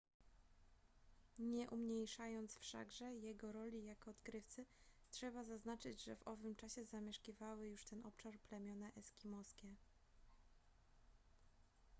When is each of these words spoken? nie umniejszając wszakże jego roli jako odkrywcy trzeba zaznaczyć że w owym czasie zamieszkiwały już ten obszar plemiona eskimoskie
nie 1.39 1.69
umniejszając 1.69 2.57
wszakże 2.57 3.13
jego 3.15 3.51
roli 3.51 3.85
jako 3.85 4.11
odkrywcy 4.11 4.65
trzeba 5.11 5.43
zaznaczyć 5.43 6.03
że 6.03 6.15
w 6.15 6.27
owym 6.27 6.55
czasie 6.55 6.85
zamieszkiwały 6.85 7.67
już 7.69 7.85
ten 7.85 8.05
obszar 8.05 8.39
plemiona 8.39 8.91
eskimoskie 8.95 9.75